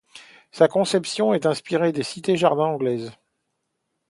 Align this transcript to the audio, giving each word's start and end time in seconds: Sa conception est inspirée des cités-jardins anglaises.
Sa 0.51 0.67
conception 0.67 1.35
est 1.35 1.45
inspirée 1.45 1.91
des 1.91 2.01
cités-jardins 2.01 2.63
anglaises. 2.65 3.11